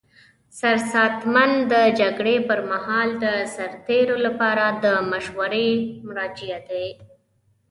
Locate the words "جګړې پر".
1.99-2.59